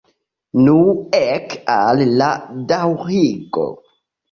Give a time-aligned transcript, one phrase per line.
[0.67, 0.77] Nu,
[1.17, 2.31] ek al la
[2.73, 3.71] daŭrigo!